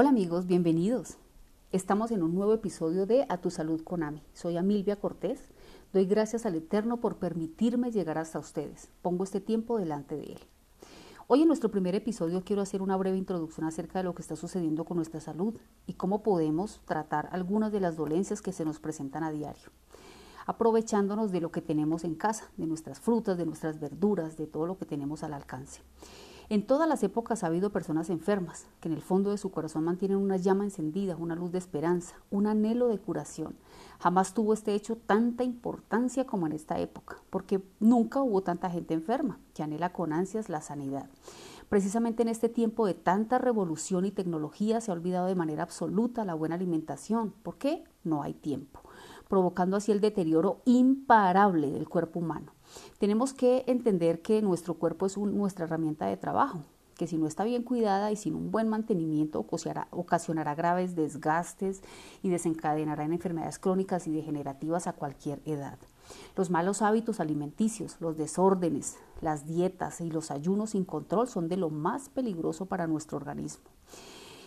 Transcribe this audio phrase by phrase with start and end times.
[0.00, 1.16] Hola amigos, bienvenidos.
[1.72, 4.22] Estamos en un nuevo episodio de A tu salud con AMI.
[4.32, 5.40] Soy Amilvia Cortés.
[5.92, 8.90] Doy gracias al Eterno por permitirme llegar hasta ustedes.
[9.02, 10.38] Pongo este tiempo delante de Él.
[11.26, 14.36] Hoy en nuestro primer episodio quiero hacer una breve introducción acerca de lo que está
[14.36, 15.56] sucediendo con nuestra salud
[15.88, 19.72] y cómo podemos tratar algunas de las dolencias que se nos presentan a diario
[20.46, 24.66] aprovechándonos de lo que tenemos en casa, de nuestras frutas, de nuestras verduras, de todo
[24.66, 25.82] lo que tenemos al alcance.
[26.50, 29.84] En todas las épocas ha habido personas enfermas que en el fondo de su corazón
[29.84, 33.54] mantienen una llama encendida, una luz de esperanza, un anhelo de curación.
[33.98, 38.94] Jamás tuvo este hecho tanta importancia como en esta época, porque nunca hubo tanta gente
[38.94, 41.10] enferma que anhela con ansias la sanidad.
[41.68, 46.24] Precisamente en este tiempo de tanta revolución y tecnología se ha olvidado de manera absoluta
[46.24, 47.34] la buena alimentación.
[47.42, 47.84] ¿Por qué?
[48.04, 48.80] No hay tiempo,
[49.28, 52.52] provocando así el deterioro imparable del cuerpo humano.
[52.98, 56.62] Tenemos que entender que nuestro cuerpo es nuestra herramienta de trabajo,
[56.96, 59.46] que si no está bien cuidada y sin un buen mantenimiento
[59.90, 61.80] ocasionará, graves desgastes
[62.22, 65.78] y desencadenará en enfermedades crónicas y degenerativas a cualquier edad.
[66.36, 71.56] Los malos hábitos alimenticios, los desórdenes, las dietas y los ayunos sin control son de
[71.56, 73.64] lo más peligroso para nuestro organismo.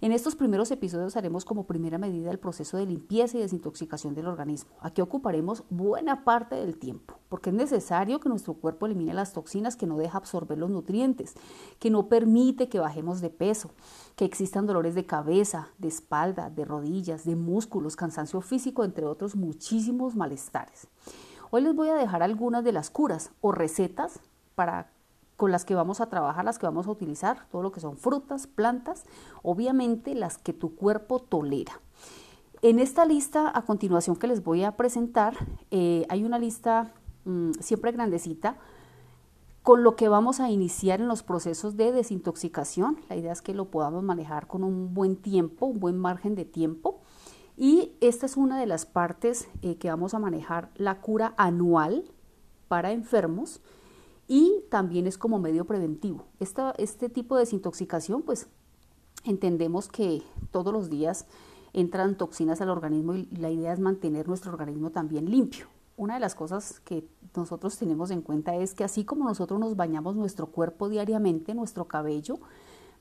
[0.00, 4.26] En estos primeros episodios haremos como primera medida el proceso de limpieza y desintoxicación del
[4.26, 4.70] organismo.
[4.80, 9.76] Aquí ocuparemos buena parte del tiempo, porque es necesario que nuestro cuerpo elimine las toxinas
[9.76, 11.34] que no deja absorber los nutrientes,
[11.78, 13.72] que no permite que bajemos de peso,
[14.16, 19.36] que existan dolores de cabeza, de espalda, de rodillas, de músculos, cansancio físico, entre otros
[19.36, 20.88] muchísimos malestares.
[21.50, 24.18] Hoy les voy a dejar algunas de las curas o recetas
[24.54, 24.88] para
[25.36, 27.98] con las que vamos a trabajar, las que vamos a utilizar, todo lo que son
[27.98, 29.04] frutas, plantas,
[29.42, 31.82] obviamente las que tu cuerpo tolera.
[32.62, 35.34] En esta lista a continuación que les voy a presentar,
[35.70, 36.94] eh, hay una lista
[37.26, 38.56] mm, siempre grandecita
[39.62, 43.00] con lo que vamos a iniciar en los procesos de desintoxicación.
[43.08, 46.44] La idea es que lo podamos manejar con un buen tiempo, un buen margen de
[46.44, 47.00] tiempo.
[47.56, 52.04] Y esta es una de las partes eh, que vamos a manejar la cura anual
[52.68, 53.60] para enfermos
[54.28, 56.26] y también es como medio preventivo.
[56.38, 58.48] este tipo de desintoxicación, pues
[59.24, 60.22] entendemos que
[60.52, 61.26] todos los días
[61.72, 65.66] entran toxinas al organismo y la idea es mantener nuestro organismo también limpio.
[65.96, 69.76] Una de las cosas que nosotros tenemos en cuenta es que así como nosotros nos
[69.76, 72.38] bañamos nuestro cuerpo diariamente, nuestro cabello,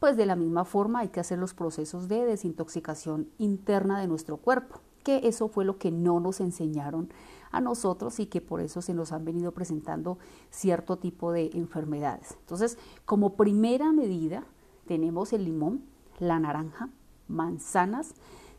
[0.00, 4.38] pues de la misma forma hay que hacer los procesos de desintoxicación interna de nuestro
[4.38, 7.12] cuerpo, que eso fue lo que no nos enseñaron
[7.52, 10.18] a nosotros y que por eso se nos han venido presentando
[10.50, 12.36] cierto tipo de enfermedades.
[12.40, 14.44] Entonces, como primera medida,
[14.86, 15.84] tenemos el limón,
[16.18, 16.88] la naranja,
[17.28, 18.14] manzanas,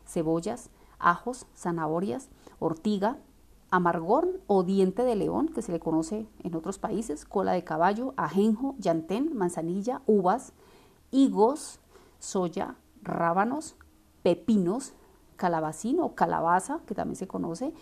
[0.06, 2.28] cebollas, ajos, zanahorias,
[2.58, 3.18] ortiga,
[3.72, 8.12] amargón o diente de león, que se le conoce en otros países, cola de caballo,
[8.18, 10.52] ajenjo, llantén, manzanilla, uvas,
[11.10, 11.80] higos,
[12.18, 13.74] soya, rábanos,
[14.22, 14.92] pepinos,
[15.36, 17.72] calabacín o calabaza, que también se conoce,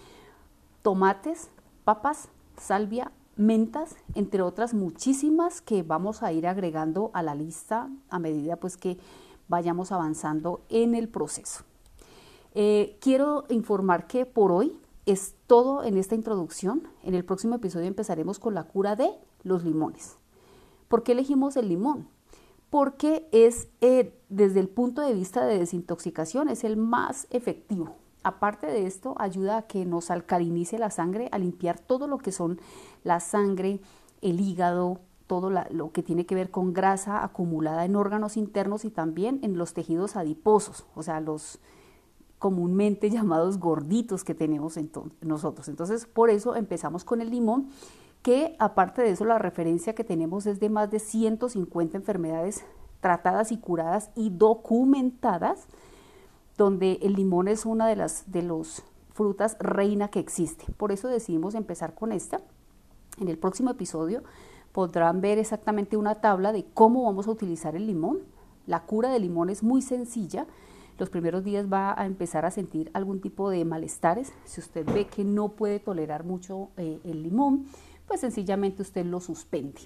[0.83, 1.51] tomates,
[1.83, 8.21] papas, salvia, mentas, entre otras muchísimas que vamos a ir agregando a la lista a
[8.21, 8.97] medida pues que
[9.49, 11.65] vayamos avanzando en el proceso.
[12.55, 14.79] Eh, quiero informar que por hoy
[15.11, 16.89] es todo en esta introducción.
[17.03, 19.11] En el próximo episodio empezaremos con la cura de
[19.43, 20.17] los limones.
[20.89, 22.09] ¿Por qué elegimos el limón?
[22.71, 27.97] Porque es eh, desde el punto de vista de desintoxicación es el más efectivo.
[28.23, 32.33] Aparte de esto, ayuda a que nos alcalinice la sangre, a limpiar todo lo que
[32.33, 32.61] son
[33.03, 33.81] la sangre,
[34.21, 38.91] el hígado, todo lo que tiene que ver con grasa acumulada en órganos internos y
[38.91, 41.61] también en los tejidos adiposos, o sea, los
[42.41, 44.77] comúnmente llamados gorditos que tenemos
[45.21, 45.69] nosotros.
[45.69, 47.69] Entonces, por eso empezamos con el limón,
[48.23, 52.65] que aparte de eso, la referencia que tenemos es de más de 150 enfermedades
[53.01, 55.69] tratadas y curadas y documentadas
[56.57, 60.65] donde el limón es una de las de los frutas reina que existe.
[60.79, 62.41] Por eso decidimos empezar con esta.
[63.21, 64.23] En el próximo episodio
[64.73, 68.21] podrán ver exactamente una tabla de cómo vamos a utilizar el limón.
[68.67, 70.47] La cura del limón es muy sencilla.
[71.01, 74.35] Los primeros días va a empezar a sentir algún tipo de malestares.
[74.45, 77.65] Si usted ve que no puede tolerar mucho eh, el limón,
[78.07, 79.81] pues sencillamente usted lo suspende.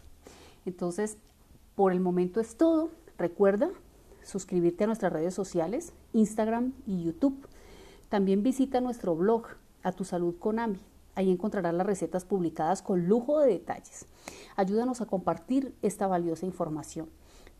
[0.66, 1.16] Entonces,
[1.76, 2.90] por el momento es todo.
[3.16, 3.70] Recuerda
[4.25, 7.46] suscribirte a nuestras redes sociales, Instagram y YouTube.
[8.08, 9.44] También visita nuestro blog,
[9.84, 10.81] A Tu Salud con AMI.
[11.14, 14.06] Ahí encontrarás las recetas publicadas con lujo de detalles.
[14.56, 17.08] Ayúdanos a compartir esta valiosa información.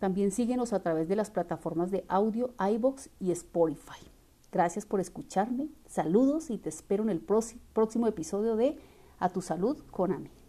[0.05, 4.05] También síguenos a través de las plataformas de audio iBox y Spotify.
[4.53, 8.79] Gracias por escucharme, saludos y te espero en el próximo episodio de
[9.19, 10.44] A Tu Salud con AMI.